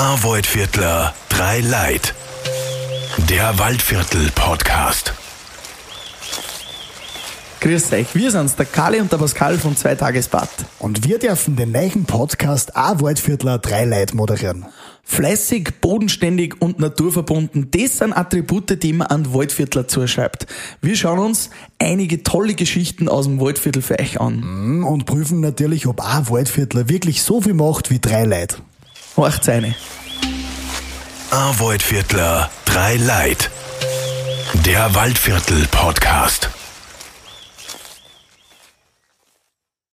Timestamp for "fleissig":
15.04-15.82